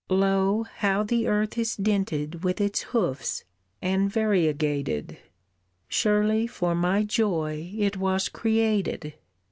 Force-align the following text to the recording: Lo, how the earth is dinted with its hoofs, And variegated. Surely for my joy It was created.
Lo, 0.09 0.63
how 0.77 1.03
the 1.03 1.27
earth 1.27 1.59
is 1.59 1.75
dinted 1.75 2.43
with 2.43 2.59
its 2.59 2.81
hoofs, 2.89 3.43
And 3.83 4.11
variegated. 4.11 5.19
Surely 5.87 6.47
for 6.47 6.73
my 6.73 7.03
joy 7.03 7.71
It 7.77 7.97
was 7.97 8.27
created. 8.27 9.13